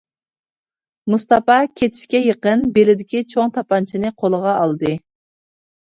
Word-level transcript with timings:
مۇستاپا 1.13 1.57
كېتىشكە 1.81 2.23
يېقىن 2.29 2.65
بىلىدىكى 2.79 3.23
چوڭ 3.35 3.53
تاپانچىنى 3.59 4.13
قولىغا 4.23 4.57
ئالدى. 4.63 4.99